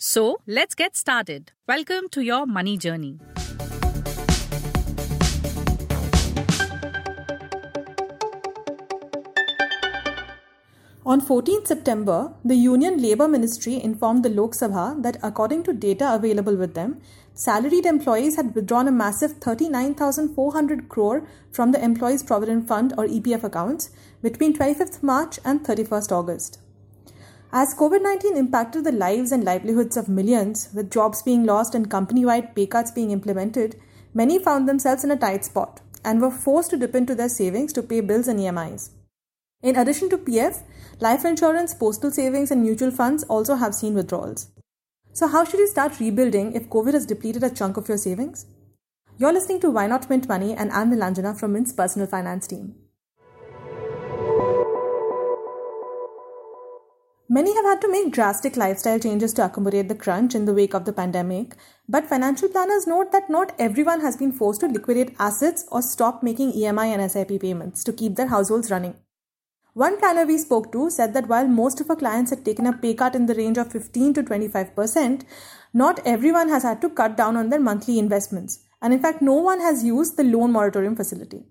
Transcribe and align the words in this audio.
So 0.00 0.38
let's 0.46 0.76
get 0.76 0.96
started. 0.96 1.50
Welcome 1.66 2.08
to 2.10 2.20
your 2.20 2.46
money 2.46 2.76
journey. 2.76 3.18
On 11.04 11.20
14 11.20 11.66
September, 11.66 12.32
the 12.44 12.54
Union 12.54 13.02
Labour 13.02 13.26
Ministry 13.26 13.82
informed 13.82 14.24
the 14.24 14.28
Lok 14.28 14.52
Sabha 14.52 15.02
that 15.02 15.16
according 15.20 15.64
to 15.64 15.72
data 15.72 16.14
available 16.14 16.54
with 16.54 16.74
them, 16.74 17.00
salaried 17.34 17.84
employees 17.84 18.36
had 18.36 18.54
withdrawn 18.54 18.86
a 18.86 18.92
massive 18.92 19.32
39,400 19.40 20.88
crore 20.88 21.26
from 21.50 21.72
the 21.72 21.82
Employees 21.82 22.22
Provident 22.22 22.68
Fund 22.68 22.94
or 22.96 23.08
EPF 23.08 23.42
accounts 23.42 23.90
between 24.22 24.56
25th 24.56 25.02
March 25.02 25.40
and 25.44 25.64
31st 25.64 26.12
August. 26.12 26.60
As 27.50 27.74
COVID 27.74 28.02
19 28.02 28.36
impacted 28.36 28.84
the 28.84 28.92
lives 28.92 29.32
and 29.32 29.42
livelihoods 29.42 29.96
of 29.96 30.06
millions, 30.06 30.68
with 30.74 30.90
jobs 30.90 31.22
being 31.22 31.46
lost 31.46 31.74
and 31.74 31.90
company 31.90 32.22
wide 32.22 32.54
pay 32.54 32.66
cuts 32.66 32.90
being 32.90 33.10
implemented, 33.10 33.80
many 34.12 34.38
found 34.38 34.68
themselves 34.68 35.02
in 35.02 35.10
a 35.10 35.16
tight 35.16 35.46
spot 35.46 35.80
and 36.04 36.20
were 36.20 36.30
forced 36.30 36.68
to 36.70 36.76
dip 36.76 36.94
into 36.94 37.14
their 37.14 37.30
savings 37.30 37.72
to 37.72 37.82
pay 37.82 38.02
bills 38.02 38.28
and 38.28 38.38
EMIs. 38.38 38.90
In 39.62 39.76
addition 39.76 40.10
to 40.10 40.18
PF, 40.18 40.62
life 41.00 41.24
insurance, 41.24 41.72
postal 41.72 42.10
savings, 42.10 42.50
and 42.50 42.62
mutual 42.62 42.90
funds 42.90 43.24
also 43.24 43.54
have 43.54 43.74
seen 43.74 43.94
withdrawals. 43.94 44.48
So, 45.14 45.26
how 45.26 45.44
should 45.46 45.58
you 45.58 45.68
start 45.68 45.98
rebuilding 45.98 46.52
if 46.52 46.68
COVID 46.68 46.92
has 46.92 47.06
depleted 47.06 47.42
a 47.42 47.50
chunk 47.50 47.78
of 47.78 47.88
your 47.88 47.96
savings? 47.96 48.44
You're 49.16 49.32
listening 49.32 49.60
to 49.60 49.70
Why 49.70 49.86
Not 49.86 50.10
Mint 50.10 50.28
Money, 50.28 50.52
and 50.52 50.70
I'm 50.70 50.90
Nilanjana 50.90 51.40
from 51.40 51.54
Mint's 51.54 51.72
personal 51.72 52.08
finance 52.08 52.46
team. 52.46 52.74
Many 57.30 57.54
have 57.54 57.64
had 57.66 57.82
to 57.82 57.90
make 57.92 58.10
drastic 58.10 58.56
lifestyle 58.56 58.98
changes 58.98 59.34
to 59.34 59.44
accommodate 59.44 59.88
the 59.88 59.94
crunch 59.94 60.34
in 60.34 60.46
the 60.46 60.54
wake 60.54 60.72
of 60.72 60.86
the 60.86 60.94
pandemic, 60.94 61.56
but 61.86 62.06
financial 62.06 62.48
planners 62.48 62.86
note 62.86 63.12
that 63.12 63.28
not 63.28 63.52
everyone 63.58 64.00
has 64.00 64.16
been 64.16 64.32
forced 64.32 64.60
to 64.60 64.66
liquidate 64.66 65.14
assets 65.18 65.66
or 65.70 65.82
stop 65.82 66.22
making 66.22 66.52
EMI 66.52 66.86
and 66.86 67.10
SIP 67.10 67.38
payments 67.42 67.84
to 67.84 67.92
keep 67.92 68.16
their 68.16 68.28
households 68.28 68.70
running. 68.70 68.94
One 69.74 69.98
planner 69.98 70.24
we 70.24 70.38
spoke 70.38 70.72
to 70.72 70.88
said 70.88 71.12
that 71.12 71.28
while 71.28 71.46
most 71.46 71.82
of 71.82 71.90
our 71.90 71.96
clients 71.96 72.30
had 72.30 72.46
taken 72.46 72.66
a 72.66 72.72
pay 72.72 72.94
cut 72.94 73.14
in 73.14 73.26
the 73.26 73.34
range 73.34 73.58
of 73.58 73.70
15 73.70 74.14
to 74.14 74.22
25%, 74.22 75.24
not 75.74 76.00
everyone 76.06 76.48
has 76.48 76.62
had 76.62 76.80
to 76.80 76.88
cut 76.88 77.18
down 77.18 77.36
on 77.36 77.50
their 77.50 77.60
monthly 77.60 77.98
investments. 77.98 78.60
And 78.80 78.94
in 78.94 79.00
fact, 79.00 79.20
no 79.20 79.34
one 79.34 79.60
has 79.60 79.84
used 79.84 80.16
the 80.16 80.24
loan 80.24 80.50
moratorium 80.50 80.96
facility. 80.96 81.44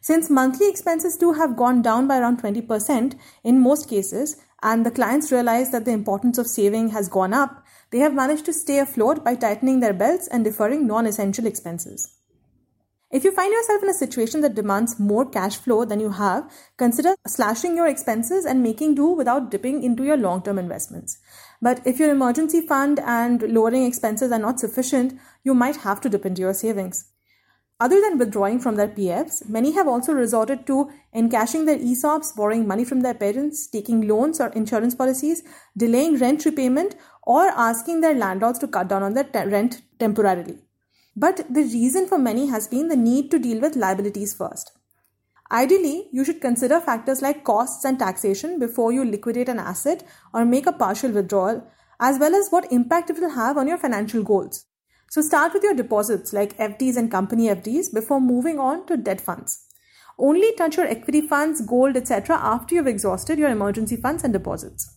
Since 0.00 0.30
monthly 0.30 0.70
expenses 0.70 1.18
too 1.18 1.34
have 1.34 1.56
gone 1.56 1.82
down 1.82 2.08
by 2.08 2.18
around 2.18 2.40
20% 2.40 3.18
in 3.44 3.60
most 3.60 3.90
cases, 3.90 4.36
and 4.62 4.84
the 4.84 4.90
clients 4.90 5.32
realize 5.32 5.70
that 5.70 5.84
the 5.84 5.92
importance 5.92 6.38
of 6.38 6.46
saving 6.46 6.90
has 6.90 7.08
gone 7.08 7.32
up, 7.32 7.64
they 7.90 7.98
have 7.98 8.14
managed 8.14 8.44
to 8.46 8.52
stay 8.52 8.78
afloat 8.78 9.24
by 9.24 9.34
tightening 9.34 9.80
their 9.80 9.92
belts 9.92 10.28
and 10.28 10.44
deferring 10.44 10.86
non 10.86 11.06
essential 11.06 11.46
expenses. 11.46 12.14
If 13.10 13.24
you 13.24 13.32
find 13.32 13.50
yourself 13.50 13.82
in 13.82 13.88
a 13.88 13.94
situation 13.94 14.42
that 14.42 14.54
demands 14.54 15.00
more 15.00 15.24
cash 15.24 15.56
flow 15.56 15.86
than 15.86 15.98
you 15.98 16.10
have, 16.10 16.52
consider 16.76 17.14
slashing 17.26 17.74
your 17.74 17.86
expenses 17.86 18.44
and 18.44 18.62
making 18.62 18.96
do 18.96 19.06
without 19.06 19.50
dipping 19.50 19.82
into 19.82 20.04
your 20.04 20.18
long 20.18 20.42
term 20.42 20.58
investments. 20.58 21.18
But 21.62 21.80
if 21.86 21.98
your 21.98 22.10
emergency 22.10 22.60
fund 22.60 23.00
and 23.00 23.40
lowering 23.42 23.84
expenses 23.84 24.30
are 24.30 24.38
not 24.38 24.60
sufficient, 24.60 25.18
you 25.42 25.54
might 25.54 25.76
have 25.76 26.02
to 26.02 26.10
dip 26.10 26.26
into 26.26 26.42
your 26.42 26.52
savings. 26.52 27.10
Other 27.80 28.00
than 28.00 28.18
withdrawing 28.18 28.58
from 28.58 28.74
their 28.74 28.88
PFs, 28.88 29.48
many 29.48 29.70
have 29.72 29.86
also 29.86 30.12
resorted 30.12 30.66
to 30.66 30.90
encashing 31.14 31.64
their 31.64 31.78
ESOPs, 31.78 32.34
borrowing 32.34 32.66
money 32.66 32.84
from 32.84 33.02
their 33.02 33.14
parents, 33.14 33.68
taking 33.68 34.08
loans 34.08 34.40
or 34.40 34.48
insurance 34.48 34.96
policies, 34.96 35.44
delaying 35.76 36.18
rent 36.18 36.44
repayment, 36.44 36.96
or 37.22 37.46
asking 37.48 38.00
their 38.00 38.14
landlords 38.14 38.58
to 38.58 38.66
cut 38.66 38.88
down 38.88 39.04
on 39.04 39.14
their 39.14 39.22
te- 39.22 39.44
rent 39.44 39.82
temporarily. 40.00 40.58
But 41.14 41.44
the 41.48 41.62
reason 41.62 42.08
for 42.08 42.18
many 42.18 42.48
has 42.48 42.66
been 42.66 42.88
the 42.88 42.96
need 42.96 43.30
to 43.30 43.38
deal 43.38 43.60
with 43.60 43.76
liabilities 43.76 44.34
first. 44.34 44.72
Ideally, 45.52 46.08
you 46.12 46.24
should 46.24 46.40
consider 46.40 46.80
factors 46.80 47.22
like 47.22 47.44
costs 47.44 47.84
and 47.84 47.96
taxation 47.96 48.58
before 48.58 48.92
you 48.92 49.04
liquidate 49.04 49.48
an 49.48 49.60
asset 49.60 50.02
or 50.34 50.44
make 50.44 50.66
a 50.66 50.72
partial 50.72 51.12
withdrawal, 51.12 51.64
as 52.00 52.18
well 52.18 52.34
as 52.34 52.48
what 52.50 52.72
impact 52.72 53.10
it 53.10 53.20
will 53.20 53.30
have 53.30 53.56
on 53.56 53.68
your 53.68 53.78
financial 53.78 54.24
goals. 54.24 54.66
So 55.10 55.22
start 55.22 55.54
with 55.54 55.62
your 55.62 55.74
deposits 55.74 56.34
like 56.34 56.58
FDs 56.58 56.96
and 56.96 57.10
company 57.10 57.48
FDs 57.48 57.92
before 57.92 58.20
moving 58.20 58.58
on 58.58 58.86
to 58.86 58.96
debt 58.96 59.22
funds. 59.22 59.64
Only 60.18 60.52
touch 60.56 60.76
your 60.76 60.86
equity 60.86 61.22
funds, 61.22 61.62
gold, 61.62 61.96
etc. 61.96 62.36
after 62.36 62.74
you've 62.74 62.86
exhausted 62.86 63.38
your 63.38 63.48
emergency 63.48 63.96
funds 63.96 64.22
and 64.22 64.34
deposits. 64.34 64.94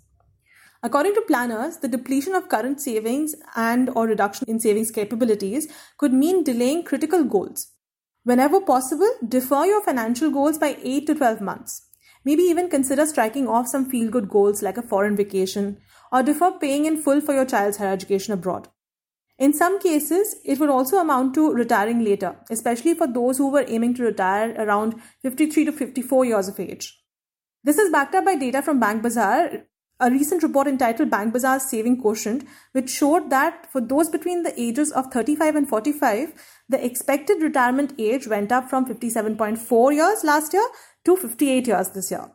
According 0.84 1.14
to 1.14 1.22
planners, 1.22 1.78
the 1.78 1.88
depletion 1.88 2.34
of 2.34 2.50
current 2.50 2.82
savings 2.82 3.36
and 3.56 3.90
or 3.96 4.08
reduction 4.08 4.50
in 4.50 4.60
savings 4.60 4.92
capabilities 4.92 5.68
could 5.98 6.12
mean 6.12 6.44
delaying 6.44 6.84
critical 6.84 7.24
goals. 7.24 7.72
Whenever 8.24 8.60
possible, 8.60 9.10
defer 9.26 9.66
your 9.66 9.82
financial 9.82 10.30
goals 10.30 10.58
by 10.58 10.76
8 10.84 11.08
to 11.08 11.16
12 11.16 11.40
months. 11.40 11.88
Maybe 12.26 12.44
even 12.44 12.70
consider 12.70 13.06
striking 13.06 13.48
off 13.48 13.68
some 13.68 13.90
feel 13.90 14.10
good 14.10 14.28
goals 14.28 14.62
like 14.62 14.78
a 14.78 14.82
foreign 14.82 15.16
vacation 15.16 15.78
or 16.12 16.22
defer 16.22 16.52
paying 16.52 16.86
in 16.86 17.02
full 17.02 17.22
for 17.22 17.34
your 17.34 17.46
child's 17.46 17.78
higher 17.78 17.94
education 17.94 18.34
abroad. 18.34 18.68
In 19.46 19.54
some 19.54 19.80
cases, 19.80 20.36
it 20.46 20.60
would 20.60 20.70
also 20.70 20.98
amount 20.98 21.34
to 21.34 21.52
retiring 21.52 22.04
later, 22.06 22.36
especially 22.52 22.94
for 22.94 23.08
those 23.08 23.40
who 23.40 23.50
were 23.50 23.66
aiming 23.68 23.96
to 23.96 24.04
retire 24.04 24.54
around 24.56 24.94
53 25.24 25.66
to 25.66 25.72
54 25.72 26.26
years 26.26 26.48
of 26.48 26.60
age. 26.60 27.02
This 27.64 27.80
is 27.80 27.92
backed 27.92 28.14
up 28.14 28.26
by 28.26 28.36
data 28.36 28.62
from 28.62 28.80
Bank 28.80 29.02
Bazaar, 29.02 29.64
a 30.00 30.12
recent 30.12 30.44
report 30.44 30.68
entitled 30.68 31.10
Bank 31.10 31.34
Bazaar's 31.34 31.68
Saving 31.68 32.00
Quotient, 32.00 32.44
which 32.74 32.92
showed 32.92 33.32
that 33.32 33.66
for 33.72 33.82
those 33.82 34.10
between 34.10 34.44
the 34.44 34.54
ages 34.62 34.92
of 34.92 35.12
35 35.12 35.56
and 35.56 35.68
45, 35.68 36.34
the 36.70 36.86
expected 36.86 37.42
retirement 37.42 37.96
age 37.98 38.28
went 38.28 38.52
up 38.52 38.70
from 38.70 38.86
57.4 38.86 39.96
years 39.96 40.24
last 40.24 40.54
year 40.54 40.68
to 41.06 41.18
58 41.18 41.66
years 41.66 41.90
this 41.90 42.12
year 42.12 42.30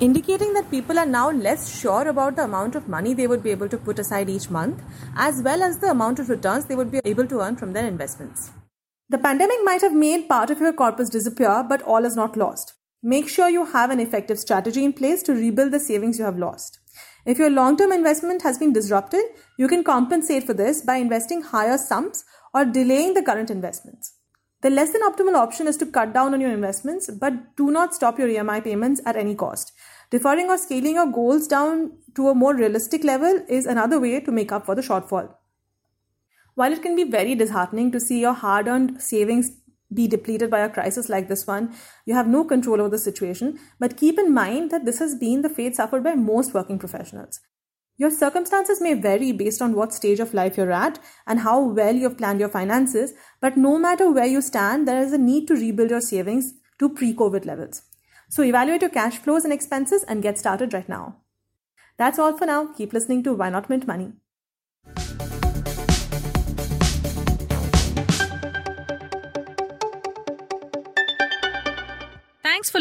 indicating 0.00 0.52
that 0.54 0.70
people 0.70 0.98
are 0.98 1.06
now 1.06 1.30
less 1.30 1.78
sure 1.80 2.08
about 2.08 2.36
the 2.36 2.44
amount 2.44 2.74
of 2.74 2.88
money 2.88 3.14
they 3.14 3.26
would 3.26 3.42
be 3.42 3.50
able 3.50 3.68
to 3.68 3.78
put 3.78 3.98
aside 3.98 4.28
each 4.28 4.50
month, 4.50 4.82
as 5.16 5.42
well 5.42 5.62
as 5.62 5.78
the 5.78 5.90
amount 5.90 6.18
of 6.18 6.28
returns 6.28 6.64
they 6.64 6.74
would 6.74 6.90
be 6.90 7.00
able 7.04 7.26
to 7.26 7.40
earn 7.40 7.56
from 7.56 7.72
their 7.72 7.86
investments. 7.86 8.50
The 9.10 9.18
pandemic 9.18 9.58
might 9.62 9.82
have 9.82 9.92
made 9.92 10.28
part 10.28 10.50
of 10.50 10.60
your 10.60 10.72
corpus 10.72 11.10
disappear, 11.10 11.64
but 11.68 11.82
all 11.82 12.04
is 12.04 12.16
not 12.16 12.36
lost. 12.36 12.74
Make 13.02 13.28
sure 13.28 13.48
you 13.48 13.66
have 13.66 13.90
an 13.90 14.00
effective 14.00 14.38
strategy 14.38 14.84
in 14.84 14.92
place 14.92 15.22
to 15.24 15.34
rebuild 15.34 15.72
the 15.72 15.80
savings 15.80 16.18
you 16.18 16.24
have 16.24 16.38
lost. 16.38 16.78
If 17.26 17.38
your 17.38 17.50
long 17.50 17.76
term 17.76 17.92
investment 17.92 18.42
has 18.42 18.58
been 18.58 18.72
disrupted, 18.72 19.24
you 19.58 19.68
can 19.68 19.84
compensate 19.84 20.44
for 20.44 20.54
this 20.54 20.82
by 20.82 20.96
investing 20.96 21.42
higher 21.42 21.78
sums 21.78 22.24
or 22.54 22.64
delaying 22.64 23.14
the 23.14 23.22
current 23.22 23.50
investments. 23.50 24.14
The 24.62 24.70
less 24.70 24.92
than 24.92 25.02
optimal 25.02 25.34
option 25.34 25.66
is 25.66 25.76
to 25.78 25.86
cut 25.86 26.12
down 26.14 26.34
on 26.34 26.40
your 26.40 26.52
investments, 26.52 27.10
but 27.10 27.56
do 27.56 27.72
not 27.72 27.94
stop 27.94 28.18
your 28.18 28.28
EMI 28.28 28.62
payments 28.62 29.00
at 29.04 29.16
any 29.16 29.34
cost. 29.34 29.72
Deferring 30.10 30.50
or 30.50 30.56
scaling 30.56 30.94
your 30.94 31.10
goals 31.10 31.48
down 31.48 31.92
to 32.14 32.28
a 32.28 32.34
more 32.34 32.54
realistic 32.54 33.02
level 33.02 33.44
is 33.48 33.66
another 33.66 33.98
way 33.98 34.20
to 34.20 34.30
make 34.30 34.52
up 34.52 34.64
for 34.64 34.76
the 34.76 34.82
shortfall. 34.82 35.34
While 36.54 36.72
it 36.72 36.82
can 36.82 36.94
be 36.94 37.02
very 37.02 37.34
disheartening 37.34 37.90
to 37.90 37.98
see 37.98 38.20
your 38.20 38.34
hard 38.34 38.68
earned 38.68 39.02
savings 39.02 39.50
be 39.92 40.06
depleted 40.06 40.48
by 40.50 40.60
a 40.60 40.70
crisis 40.70 41.08
like 41.08 41.28
this 41.28 41.46
one, 41.46 41.74
you 42.06 42.14
have 42.14 42.28
no 42.28 42.44
control 42.44 42.80
over 42.80 42.90
the 42.90 42.98
situation, 42.98 43.58
but 43.80 43.96
keep 43.96 44.16
in 44.16 44.32
mind 44.32 44.70
that 44.70 44.84
this 44.84 45.00
has 45.00 45.16
been 45.16 45.42
the 45.42 45.48
fate 45.48 45.74
suffered 45.74 46.04
by 46.04 46.14
most 46.14 46.54
working 46.54 46.78
professionals. 46.78 47.40
Your 47.98 48.10
circumstances 48.10 48.80
may 48.80 48.94
vary 48.94 49.32
based 49.32 49.60
on 49.60 49.74
what 49.74 49.92
stage 49.92 50.18
of 50.18 50.34
life 50.34 50.56
you're 50.56 50.72
at 50.72 50.98
and 51.26 51.40
how 51.40 51.60
well 51.60 51.94
you've 51.94 52.18
planned 52.18 52.40
your 52.40 52.48
finances, 52.48 53.12
but 53.40 53.56
no 53.56 53.78
matter 53.78 54.10
where 54.10 54.26
you 54.26 54.40
stand, 54.40 54.88
there 54.88 55.02
is 55.02 55.12
a 55.12 55.18
need 55.18 55.46
to 55.48 55.54
rebuild 55.54 55.90
your 55.90 56.00
savings 56.00 56.54
to 56.78 56.88
pre 56.88 57.14
COVID 57.14 57.44
levels. 57.44 57.82
So 58.28 58.42
evaluate 58.42 58.80
your 58.80 58.90
cash 58.90 59.18
flows 59.18 59.44
and 59.44 59.52
expenses 59.52 60.04
and 60.04 60.22
get 60.22 60.38
started 60.38 60.72
right 60.72 60.88
now. 60.88 61.16
That's 61.98 62.18
all 62.18 62.36
for 62.36 62.46
now. 62.46 62.72
Keep 62.72 62.94
listening 62.94 63.22
to 63.24 63.34
Why 63.34 63.50
Not 63.50 63.68
Mint 63.68 63.86
Money. 63.86 64.12